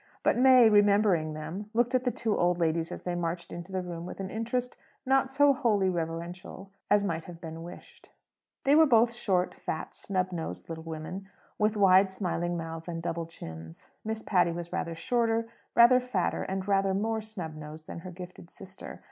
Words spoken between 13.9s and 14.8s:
Miss Patty was